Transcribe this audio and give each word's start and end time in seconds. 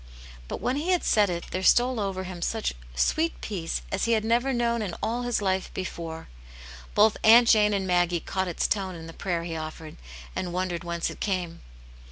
'* 0.25 0.47
But 0.47 0.59
when 0.61 0.77
he 0.77 0.89
had 0.89 1.03
said 1.03 1.29
it 1.29 1.45
there 1.51 1.61
stole 1.61 1.99
over 1.99 2.23
him 2.23 2.41
such 2.41 2.73
sweet 2.95 3.39
peace 3.39 3.83
as 3.91 4.05
he 4.05 4.13
had 4.13 4.25
never 4.25 4.51
known 4.51 4.81
in 4.81 4.95
all 5.03 5.21
his 5.21 5.43
life 5.43 5.71
before: 5.75 6.27
both 6.95 7.17
Aunt 7.23 7.47
Jane 7.47 7.71
and 7.71 7.85
Maggie 7.85 8.19
caught 8.19 8.47
its 8.47 8.67
tone 8.67 8.95
in 8.95 9.05
the 9.05 9.13
prayer 9.13 9.43
he 9.43 9.55
offered, 9.55 9.97
and 10.35 10.53
wondered 10.53 10.83
whence 10.83 11.11
it 11.11 11.19
came. 11.19 11.61